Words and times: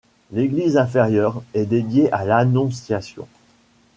L’église 0.31 0.77
inférieure 0.77 1.43
est 1.53 1.65
dédiée 1.67 2.11
à 2.11 2.25
l’Annonciation. 2.25 3.27